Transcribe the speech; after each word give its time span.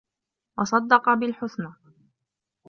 وَصَدَّقَ 0.57 1.13
بِالحُسنى 1.17 1.73